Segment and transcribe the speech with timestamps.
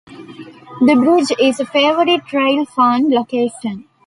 [0.07, 3.87] The bridge is a favorite railfan location.